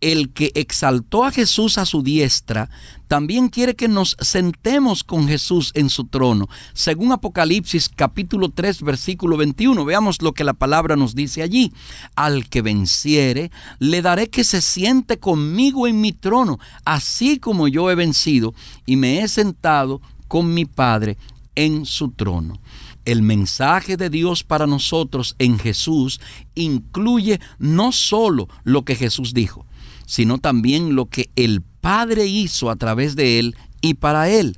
el 0.00 0.32
que 0.32 0.52
exaltó 0.54 1.24
a 1.24 1.30
Jesús 1.30 1.78
a 1.78 1.86
su 1.86 2.02
diestra, 2.02 2.70
también 3.08 3.48
quiere 3.48 3.74
que 3.74 3.88
nos 3.88 4.16
sentemos 4.20 5.02
con 5.02 5.28
Jesús 5.28 5.72
en 5.74 5.88
su 5.90 6.04
trono. 6.04 6.48
Según 6.74 7.12
Apocalipsis 7.12 7.88
capítulo 7.88 8.50
3 8.50 8.82
versículo 8.82 9.36
21, 9.36 9.84
veamos 9.84 10.22
lo 10.22 10.34
que 10.34 10.44
la 10.44 10.54
palabra 10.54 10.94
nos 10.94 11.14
dice 11.14 11.42
allí. 11.42 11.72
Al 12.14 12.48
que 12.48 12.62
venciere, 12.62 13.50
le 13.78 14.02
daré 14.02 14.28
que 14.28 14.44
se 14.44 14.60
siente 14.60 15.18
conmigo 15.18 15.86
en 15.86 16.00
mi 16.00 16.12
trono, 16.12 16.58
así 16.84 17.38
como 17.38 17.66
yo 17.66 17.90
he 17.90 17.94
vencido 17.94 18.54
y 18.86 18.96
me 18.96 19.20
he 19.20 19.28
sentado 19.28 20.00
con 20.28 20.52
mi 20.52 20.66
Padre 20.66 21.16
en 21.54 21.86
su 21.86 22.10
trono. 22.10 22.60
El 23.04 23.22
mensaje 23.22 23.96
de 23.96 24.10
Dios 24.10 24.44
para 24.44 24.66
nosotros 24.66 25.34
en 25.38 25.58
Jesús 25.58 26.20
incluye 26.54 27.40
no 27.58 27.90
solo 27.90 28.48
lo 28.64 28.84
que 28.84 28.96
Jesús 28.96 29.32
dijo, 29.32 29.64
sino 30.08 30.38
también 30.38 30.94
lo 30.96 31.04
que 31.04 31.28
el 31.36 31.60
Padre 31.60 32.26
hizo 32.26 32.70
a 32.70 32.76
través 32.76 33.14
de 33.14 33.38
Él 33.38 33.56
y 33.82 33.94
para 33.94 34.30
Él, 34.30 34.56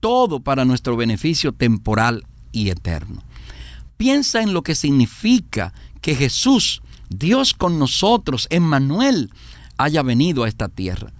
todo 0.00 0.40
para 0.40 0.64
nuestro 0.64 0.96
beneficio 0.96 1.52
temporal 1.52 2.26
y 2.50 2.68
eterno. 2.68 3.22
Piensa 3.96 4.42
en 4.42 4.52
lo 4.52 4.64
que 4.64 4.74
significa 4.74 5.72
que 6.00 6.16
Jesús, 6.16 6.82
Dios 7.08 7.54
con 7.54 7.78
nosotros, 7.78 8.48
Emmanuel, 8.50 9.30
haya 9.76 10.02
venido 10.02 10.42
a 10.42 10.48
esta 10.48 10.68
tierra. 10.68 11.12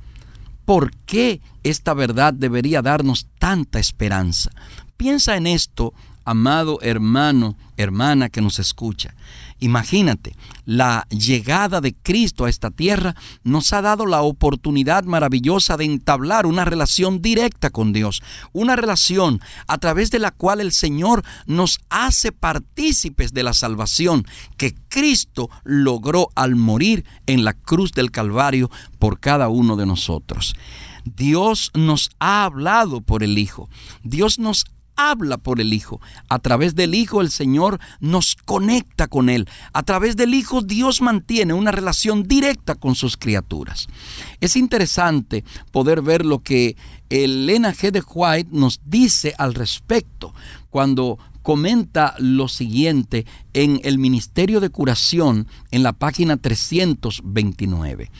¿Por 0.64 0.92
qué 1.06 1.40
esta 1.62 1.94
verdad 1.94 2.34
debería 2.34 2.82
darnos 2.82 3.28
tanta 3.38 3.78
esperanza? 3.78 4.50
Piensa 4.96 5.36
en 5.36 5.46
esto, 5.46 5.94
amado 6.24 6.78
hermano, 6.82 7.56
hermana 7.76 8.28
que 8.28 8.40
nos 8.40 8.58
escucha. 8.58 9.14
Imagínate, 9.58 10.34
la 10.64 11.06
llegada 11.08 11.80
de 11.80 11.94
Cristo 11.94 12.44
a 12.44 12.50
esta 12.50 12.70
tierra 12.70 13.14
nos 13.44 13.72
ha 13.72 13.80
dado 13.80 14.06
la 14.06 14.22
oportunidad 14.22 15.04
maravillosa 15.04 15.76
de 15.76 15.84
entablar 15.84 16.46
una 16.46 16.64
relación 16.64 17.22
directa 17.22 17.70
con 17.70 17.92
Dios, 17.92 18.22
una 18.52 18.74
relación 18.74 19.40
a 19.68 19.78
través 19.78 20.10
de 20.10 20.18
la 20.18 20.32
cual 20.32 20.60
el 20.60 20.72
Señor 20.72 21.22
nos 21.46 21.78
hace 21.90 22.32
partícipes 22.32 23.32
de 23.32 23.44
la 23.44 23.52
salvación 23.52 24.24
que 24.56 24.74
Cristo 24.88 25.48
logró 25.62 26.30
al 26.34 26.56
morir 26.56 27.04
en 27.26 27.44
la 27.44 27.52
cruz 27.52 27.92
del 27.92 28.10
Calvario 28.10 28.68
por 28.98 29.20
cada 29.20 29.48
uno 29.48 29.76
de 29.76 29.86
nosotros. 29.86 30.54
Dios 31.04 31.70
nos 31.74 32.10
ha 32.18 32.44
hablado 32.44 33.00
por 33.00 33.22
el 33.22 33.38
Hijo. 33.38 33.68
Dios 34.02 34.38
nos 34.38 34.64
habla 34.96 35.38
por 35.38 35.60
el 35.60 35.72
Hijo. 35.72 36.00
A 36.28 36.38
través 36.38 36.74
del 36.74 36.94
Hijo 36.94 37.20
el 37.20 37.30
Señor 37.30 37.78
nos 38.00 38.36
conecta 38.44 39.08
con 39.08 39.28
Él. 39.28 39.48
A 39.72 39.82
través 39.82 40.16
del 40.16 40.34
Hijo 40.34 40.62
Dios 40.62 41.00
mantiene 41.00 41.54
una 41.54 41.70
relación 41.70 42.22
directa 42.24 42.74
con 42.74 42.94
sus 42.94 43.16
criaturas. 43.16 43.88
Es 44.40 44.56
interesante 44.56 45.44
poder 45.70 46.02
ver 46.02 46.24
lo 46.24 46.40
que 46.40 46.76
Elena 47.10 47.72
G. 47.74 47.90
de 47.90 48.02
White 48.06 48.50
nos 48.52 48.80
dice 48.86 49.34
al 49.38 49.54
respecto 49.54 50.34
cuando 50.70 51.18
comenta 51.42 52.14
lo 52.18 52.48
siguiente 52.48 53.26
en 53.52 53.80
el 53.84 53.98
Ministerio 53.98 54.60
de 54.60 54.70
Curación 54.70 55.46
en 55.70 55.82
la 55.82 55.92
página 55.92 56.36
329. 56.36 58.10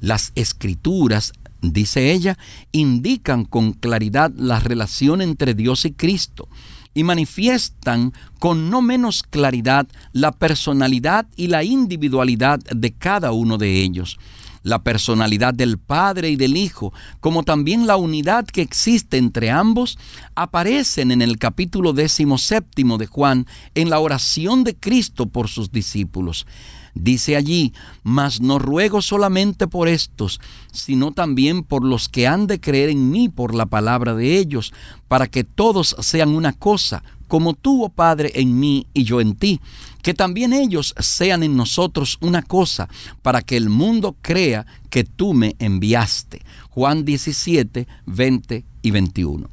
Las 0.00 0.32
escrituras 0.34 1.32
dice 1.62 2.12
ella, 2.12 2.36
indican 2.72 3.44
con 3.44 3.72
claridad 3.72 4.32
la 4.36 4.60
relación 4.60 5.22
entre 5.22 5.54
Dios 5.54 5.84
y 5.84 5.92
Cristo 5.92 6.48
y 6.94 7.04
manifiestan 7.04 8.12
con 8.38 8.68
no 8.70 8.82
menos 8.82 9.22
claridad 9.22 9.86
la 10.12 10.32
personalidad 10.32 11.26
y 11.36 11.46
la 11.46 11.64
individualidad 11.64 12.58
de 12.58 12.92
cada 12.92 13.32
uno 13.32 13.56
de 13.56 13.80
ellos. 13.80 14.18
La 14.62 14.82
personalidad 14.82 15.54
del 15.54 15.78
Padre 15.78 16.30
y 16.30 16.36
del 16.36 16.56
Hijo, 16.56 16.92
como 17.18 17.42
también 17.42 17.86
la 17.88 17.96
unidad 17.96 18.46
que 18.46 18.62
existe 18.62 19.16
entre 19.16 19.50
ambos, 19.50 19.98
aparecen 20.36 21.10
en 21.10 21.20
el 21.20 21.38
capítulo 21.38 21.92
séptimo 22.38 22.96
de 22.96 23.06
Juan 23.06 23.46
en 23.74 23.90
la 23.90 23.98
oración 23.98 24.62
de 24.62 24.76
Cristo 24.76 25.26
por 25.26 25.48
sus 25.48 25.72
discípulos. 25.72 26.46
Dice 26.94 27.36
allí, 27.36 27.72
mas 28.02 28.40
no 28.40 28.58
ruego 28.58 29.00
solamente 29.00 29.66
por 29.66 29.88
estos, 29.88 30.40
sino 30.72 31.12
también 31.12 31.62
por 31.62 31.84
los 31.84 32.08
que 32.08 32.26
han 32.26 32.46
de 32.46 32.60
creer 32.60 32.90
en 32.90 33.10
mí 33.10 33.30
por 33.30 33.54
la 33.54 33.66
palabra 33.66 34.14
de 34.14 34.36
ellos, 34.36 34.74
para 35.08 35.26
que 35.26 35.42
todos 35.42 35.96
sean 36.00 36.30
una 36.30 36.52
cosa, 36.52 37.02
como 37.28 37.54
tú, 37.54 37.82
oh 37.82 37.88
Padre, 37.88 38.32
en 38.34 38.60
mí 38.60 38.86
y 38.92 39.04
yo 39.04 39.22
en 39.22 39.36
ti, 39.36 39.58
que 40.02 40.12
también 40.12 40.52
ellos 40.52 40.94
sean 40.98 41.42
en 41.42 41.56
nosotros 41.56 42.18
una 42.20 42.42
cosa, 42.42 42.90
para 43.22 43.40
que 43.40 43.56
el 43.56 43.70
mundo 43.70 44.14
crea 44.20 44.66
que 44.90 45.04
tú 45.04 45.32
me 45.32 45.56
enviaste. 45.58 46.42
Juan 46.68 47.06
17, 47.06 47.86
20 48.04 48.64
y 48.82 48.90
21. 48.90 49.48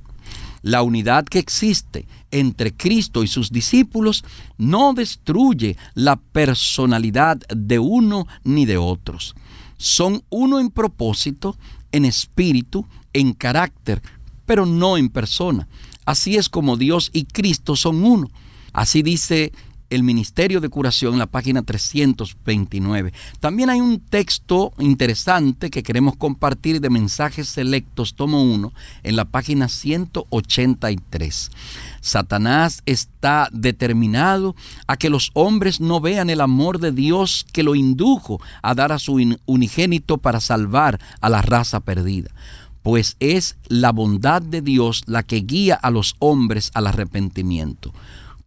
La 0.62 0.82
unidad 0.82 1.24
que 1.24 1.40
existe 1.40 2.06
entre 2.32 2.74
Cristo 2.74 3.24
y 3.24 3.28
sus 3.28 3.52
discípulos 3.52 4.24
no 4.58 4.94
destruye 4.94 5.78
la 5.94 6.16
personalidad 6.18 7.38
de 7.48 7.80
uno 7.80 8.28
ni 8.44 8.66
de 8.66 8.78
otros. 8.78 9.36
Son 9.78 10.24
uno 10.30 10.60
en 10.60 10.70
propósito, 10.70 11.58
en 11.92 12.06
espíritu, 12.06 12.86
en 13.14 13.34
carácter, 13.34 14.02
pero 14.46 14.66
no 14.66 14.98
en 14.98 15.10
persona. 15.10 15.68
Así 16.06 16.36
es 16.36 16.50
como 16.50 16.78
Dios 16.78 17.10
y 17.14 17.26
Cristo 17.26 17.76
son 17.76 18.04
uno. 18.04 18.30
Así 18.74 19.02
dice 19.02 19.52
el 19.90 20.04
Ministerio 20.04 20.62
de 20.62 20.70
Curación 20.70 21.14
en 21.14 21.20
la 21.20 21.26
página 21.26 21.62
329. 21.62 23.14
También 23.40 23.70
hay 23.70 23.82
un 23.82 24.00
texto 24.00 24.74
interesante 24.80 25.70
que 25.70 25.84
queremos 25.84 26.16
compartir 26.16 26.82
de 26.82 26.90
mensajes 26.90 27.48
selectos, 27.48 28.16
tomo 28.16 28.44
1, 28.44 28.72
en 29.04 29.16
la 29.16 29.26
página 29.26 29.68
183. 29.68 31.52
Satanás 32.02 32.82
está 32.86 33.50
determinado 33.52 34.56
a 34.88 34.98
que 34.98 35.10
los 35.10 35.32
hombres 35.34 35.82
no 35.82 36.00
vean 36.00 36.30
el 36.30 36.42
amor 36.42 36.80
de 36.80 36.92
Dios 36.92 37.46
que 37.52 37.64
lo 37.64 37.76
indujo 37.76 38.42
a 38.62 38.76
dar 38.76 38.92
a 38.92 39.00
su 39.00 39.20
unigénito 39.46 40.18
para 40.18 40.40
salvar 40.40 41.00
a 41.22 41.30
la 41.30 41.42
raza 41.42 41.80
perdida 41.80 42.30
pues 42.82 43.18
es 43.20 43.58
la 43.68 43.92
bondad 43.92 44.42
de 44.42 44.62
Dios 44.62 45.04
la 45.06 45.24
que 45.24 45.42
guía 45.42 45.76
a 45.76 45.92
los 45.92 46.16
hombres 46.20 46.72
al 46.74 46.88
arrepentimiento. 46.88 47.94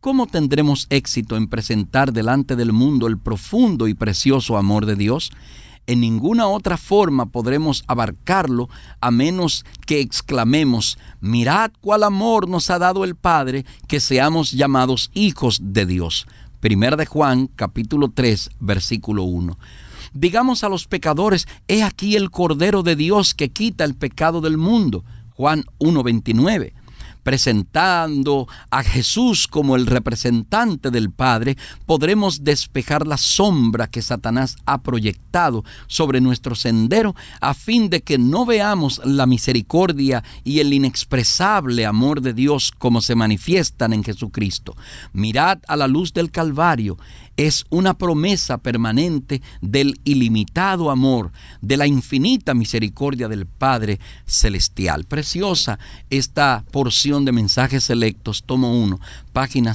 ¿Cómo 0.03 0.27
tendremos 0.27 0.89
éxito 0.91 1.37
en 1.37 1.47
presentar 1.47 2.13
delante 2.13 2.57
del 2.57 2.73
mundo 2.73 3.07
el 3.07 3.19
profundo 3.19 3.87
y 3.87 3.95
precioso 3.95 4.59
amor 4.59 4.85
de 4.85 4.97
Dios? 4.97 5.31
En 5.87 6.01
ninguna 6.01 6.49
otra 6.49 6.77
forma 6.77 7.27
podremos 7.27 7.85
abarcarlo 7.87 8.69
a 9.01 9.13
menos 9.13 9.65
que 9.87 10.01
exclamemos, 10.01 10.99
mirad 11.21 11.71
cuál 11.81 12.03
amor 12.03 12.49
nos 12.49 12.69
ha 12.69 12.81
dado 12.81 13.05
el 13.05 13.15
Padre, 13.15 13.65
que 13.87 14.01
seamos 14.01 14.51
llamados 14.51 15.13
hijos 15.15 15.61
de 15.63 15.87
Dios. 15.87 16.27
Primera 16.59 16.97
de 16.97 17.07
Juan, 17.07 17.47
capítulo 17.47 18.11
3, 18.13 18.51
versículo 18.59 19.23
1. 19.23 19.57
Digamos 20.15 20.65
a 20.65 20.69
los 20.69 20.89
pecadores, 20.89 21.47
he 21.69 21.85
aquí 21.85 22.17
el 22.17 22.33
Cordero 22.33 22.83
de 22.83 22.97
Dios 22.97 23.35
que 23.35 23.51
quita 23.53 23.85
el 23.85 23.95
pecado 23.95 24.41
del 24.41 24.59
mundo. 24.59 25.05
Juan 25.31 25.65
1.29 25.79 26.82
presentando 27.23 28.49
a 28.71 28.83
Jesús 28.83 29.47
como 29.47 29.77
el 29.77 29.87
representante 29.87 30.91
del 30.91 31.11
Padre, 31.11 31.57
podremos 31.87 32.45
despejar 32.45 33.07
la 33.07 33.17
sombra 33.17 33.87
que 33.87 34.03
Satanás 34.03 34.57
ha 34.67 34.83
proyectado 34.83 35.65
sobre 35.87 36.21
nuestro 36.21 36.55
sendero 36.55 37.15
a 37.41 37.55
fin 37.55 37.91
de 37.91 38.03
que 38.03 38.19
no 38.19 38.45
veamos 38.45 39.01
la 39.05 39.27
misericordia 39.27 40.23
y 40.45 40.61
el 40.61 40.73
inexpresable 40.73 41.87
amor 41.87 42.21
de 42.21 42.33
Dios 42.33 42.73
como 42.77 43.01
se 43.01 43.15
manifiestan 43.15 43.93
en 43.93 44.05
Jesucristo. 44.05 44.77
Mirad 45.13 45.59
a 45.69 45.77
la 45.77 45.89
luz 45.89 46.13
del 46.13 46.31
Calvario 46.31 46.99
es 47.37 47.65
una 47.71 47.95
promesa 47.95 48.59
permanente 48.59 49.43
del 49.61 50.01
ilimitado 50.05 50.91
amor, 50.91 51.33
de 51.61 51.77
la 51.77 51.87
infinita 51.87 52.55
misericordia 52.55 53.29
del 53.29 53.47
Padre 53.47 54.01
Celestial. 54.27 55.05
Preciosa 55.05 55.79
esta 56.11 56.65
porción 56.71 57.25
de 57.25 57.33
mensajes 57.33 57.85
selectos, 57.85 58.45
tomo 58.45 58.75
1, 58.83 59.01
página 59.33 59.75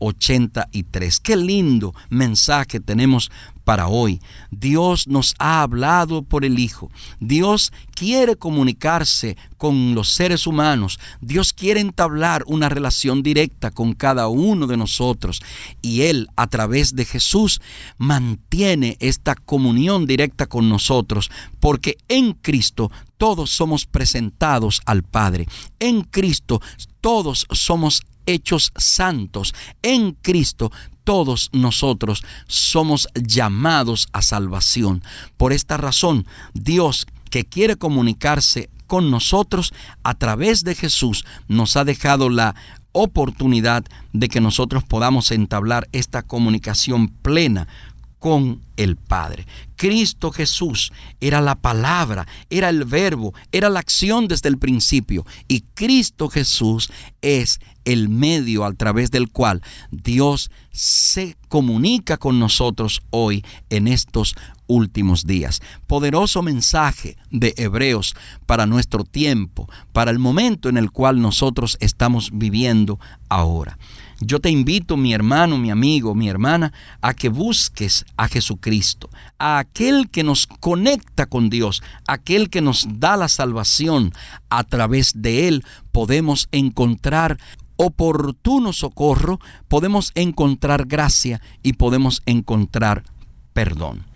183. 0.00 1.20
Qué 1.20 1.36
lindo 1.36 1.94
mensaje 2.08 2.80
tenemos 2.80 3.30
para 3.64 3.86
hoy. 3.86 4.20
Dios 4.50 5.06
nos 5.06 5.34
ha 5.38 5.62
hablado 5.62 6.22
por 6.22 6.44
el 6.44 6.58
Hijo. 6.58 6.90
Dios 7.20 7.72
quiere 7.94 8.34
comunicarse 8.34 9.36
con 9.58 9.94
los 9.94 10.08
seres 10.08 10.46
humanos. 10.46 10.98
Dios 11.20 11.52
quiere 11.52 11.80
entablar 11.80 12.42
una 12.46 12.68
relación 12.68 13.22
directa 13.22 13.70
con 13.70 13.92
cada 13.92 14.26
uno 14.26 14.66
de 14.66 14.76
nosotros. 14.76 15.40
Y 15.82 16.02
Él, 16.02 16.28
a 16.34 16.48
través 16.48 16.96
de 16.96 17.04
Jesús, 17.04 17.60
mantiene 17.96 18.96
esta 18.98 19.34
comunión 19.34 20.06
directa 20.06 20.46
con 20.46 20.68
nosotros. 20.68 21.30
Porque 21.60 21.96
en 22.08 22.32
Cristo 22.32 22.90
todos 23.18 23.50
somos 23.50 23.86
presentados 23.86 24.80
al 24.84 25.02
Padre. 25.02 25.46
En 25.78 26.02
Cristo 26.02 26.60
todos 27.00 27.46
somos 27.52 28.02
hechos 28.32 28.72
santos. 28.76 29.54
En 29.82 30.12
Cristo 30.12 30.70
todos 31.04 31.50
nosotros 31.52 32.22
somos 32.46 33.08
llamados 33.14 34.08
a 34.12 34.22
salvación. 34.22 35.02
Por 35.36 35.52
esta 35.52 35.76
razón, 35.76 36.26
Dios 36.54 37.06
que 37.30 37.44
quiere 37.44 37.76
comunicarse 37.76 38.70
con 38.86 39.10
nosotros 39.10 39.72
a 40.02 40.14
través 40.14 40.64
de 40.64 40.74
Jesús 40.74 41.24
nos 41.48 41.76
ha 41.76 41.84
dejado 41.84 42.28
la 42.28 42.56
oportunidad 42.92 43.84
de 44.12 44.28
que 44.28 44.40
nosotros 44.40 44.82
podamos 44.82 45.30
entablar 45.30 45.88
esta 45.92 46.22
comunicación 46.22 47.08
plena 47.08 47.68
con 48.20 48.60
el 48.76 48.96
Padre. 48.96 49.46
Cristo 49.76 50.30
Jesús 50.30 50.92
era 51.20 51.40
la 51.40 51.56
palabra, 51.56 52.28
era 52.50 52.68
el 52.68 52.84
verbo, 52.84 53.34
era 53.50 53.70
la 53.70 53.80
acción 53.80 54.28
desde 54.28 54.50
el 54.50 54.58
principio. 54.58 55.26
Y 55.48 55.62
Cristo 55.74 56.28
Jesús 56.28 56.92
es 57.22 57.58
el 57.84 58.10
medio 58.10 58.64
a 58.64 58.72
través 58.74 59.10
del 59.10 59.30
cual 59.30 59.62
Dios 59.90 60.50
se 60.70 61.36
comunica 61.48 62.18
con 62.18 62.38
nosotros 62.38 63.00
hoy 63.10 63.42
en 63.70 63.88
estos 63.88 64.34
últimos 64.66 65.26
días. 65.26 65.62
Poderoso 65.86 66.42
mensaje 66.42 67.16
de 67.30 67.54
Hebreos 67.56 68.14
para 68.46 68.66
nuestro 68.66 69.04
tiempo, 69.04 69.68
para 69.92 70.10
el 70.10 70.18
momento 70.18 70.68
en 70.68 70.76
el 70.76 70.90
cual 70.90 71.20
nosotros 71.22 71.78
estamos 71.80 72.30
viviendo 72.32 73.00
ahora. 73.30 73.78
Yo 74.20 74.38
te 74.38 74.50
invito, 74.50 74.96
mi 74.98 75.14
hermano, 75.14 75.56
mi 75.56 75.70
amigo, 75.70 76.14
mi 76.14 76.28
hermana, 76.28 76.72
a 77.00 77.14
que 77.14 77.30
busques 77.30 78.04
a 78.18 78.28
Jesucristo, 78.28 79.08
a 79.38 79.58
aquel 79.58 80.10
que 80.10 80.22
nos 80.22 80.46
conecta 80.46 81.24
con 81.26 81.48
Dios, 81.48 81.82
aquel 82.06 82.50
que 82.50 82.60
nos 82.60 82.86
da 83.00 83.16
la 83.16 83.28
salvación. 83.28 84.12
A 84.50 84.64
través 84.64 85.22
de 85.22 85.48
Él 85.48 85.64
podemos 85.90 86.48
encontrar 86.52 87.38
oportuno 87.76 88.74
socorro, 88.74 89.40
podemos 89.68 90.12
encontrar 90.14 90.84
gracia 90.86 91.40
y 91.62 91.72
podemos 91.72 92.22
encontrar 92.26 93.04
perdón. 93.54 94.09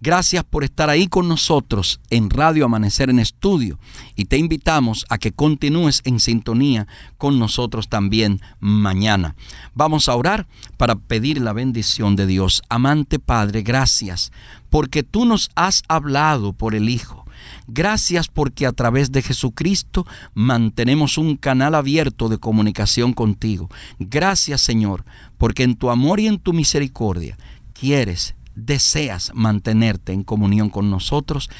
Gracias 0.00 0.44
por 0.44 0.64
estar 0.64 0.90
ahí 0.90 1.08
con 1.08 1.28
nosotros 1.28 2.00
en 2.10 2.30
Radio 2.30 2.64
Amanecer 2.64 3.10
en 3.10 3.18
Estudio 3.18 3.78
y 4.14 4.26
te 4.26 4.38
invitamos 4.38 5.04
a 5.08 5.18
que 5.18 5.32
continúes 5.32 6.02
en 6.04 6.20
sintonía 6.20 6.86
con 7.16 7.38
nosotros 7.38 7.88
también 7.88 8.40
mañana. 8.60 9.34
Vamos 9.74 10.08
a 10.08 10.14
orar 10.14 10.46
para 10.76 10.94
pedir 10.94 11.40
la 11.40 11.52
bendición 11.52 12.16
de 12.16 12.26
Dios. 12.26 12.62
Amante 12.68 13.18
Padre, 13.18 13.62
gracias 13.62 14.30
porque 14.70 15.02
tú 15.02 15.24
nos 15.24 15.50
has 15.54 15.82
hablado 15.88 16.52
por 16.52 16.74
el 16.74 16.88
Hijo 16.88 17.24
Gracias 17.66 18.28
porque 18.28 18.66
a 18.66 18.72
través 18.72 19.12
de 19.12 19.22
Jesucristo 19.22 20.06
mantenemos 20.34 21.18
un 21.18 21.36
canal 21.36 21.74
abierto 21.74 22.28
de 22.28 22.38
comunicación 22.38 23.12
contigo. 23.12 23.68
Gracias 23.98 24.60
Señor, 24.60 25.04
porque 25.36 25.64
en 25.64 25.76
tu 25.76 25.90
amor 25.90 26.20
y 26.20 26.26
en 26.26 26.38
tu 26.38 26.52
misericordia 26.52 27.36
quieres, 27.78 28.34
deseas 28.58 29.32
mantenerte 29.34 30.12
en 30.12 30.24
comunión 30.24 30.70
con 30.70 30.90
nosotros 30.90 31.50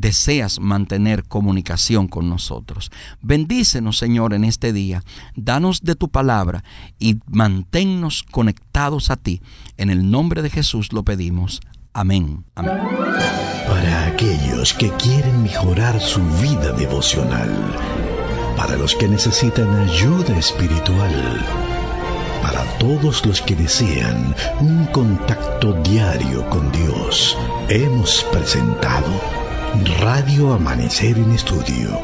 deseas 0.00 0.60
mantener 0.60 1.24
comunicación 1.24 2.08
con 2.08 2.28
nosotros. 2.28 2.90
Bendícenos, 3.22 3.98
Señor, 3.98 4.34
en 4.34 4.44
este 4.44 4.72
día. 4.72 5.02
Danos 5.34 5.82
de 5.82 5.94
tu 5.94 6.08
palabra 6.08 6.64
y 6.98 7.18
manténnos 7.26 8.22
conectados 8.22 9.10
a 9.10 9.16
ti. 9.16 9.42
En 9.76 9.90
el 9.90 10.10
nombre 10.10 10.42
de 10.42 10.50
Jesús 10.50 10.92
lo 10.92 11.02
pedimos. 11.02 11.60
Amén. 11.92 12.44
Amén. 12.54 12.78
Para 13.66 14.06
aquellos 14.06 14.74
que 14.74 14.90
quieren 14.92 15.42
mejorar 15.42 16.00
su 16.00 16.22
vida 16.40 16.72
devocional, 16.72 17.50
para 18.56 18.76
los 18.76 18.94
que 18.94 19.08
necesitan 19.08 19.68
ayuda 19.76 20.38
espiritual, 20.38 21.75
para 22.42 22.62
todos 22.78 23.24
los 23.26 23.40
que 23.42 23.54
desean 23.54 24.34
un 24.60 24.86
contacto 24.86 25.72
diario 25.82 26.48
con 26.48 26.70
Dios, 26.72 27.36
hemos 27.68 28.24
presentado 28.32 29.10
Radio 30.00 30.54
Amanecer 30.54 31.18
en 31.18 31.32
Estudio, 31.32 32.00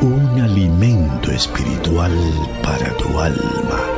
un 0.00 0.40
alimento 0.40 1.30
espiritual 1.32 2.12
para 2.62 2.90
tu 2.96 3.18
alma. 3.18 3.95